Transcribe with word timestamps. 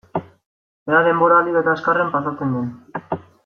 Ea 0.93 1.01
denbora 1.09 1.37
ahalik 1.41 1.61
eta 1.61 1.77
azkarren 1.77 2.13
pasatzen 2.17 2.57
den. 2.59 3.25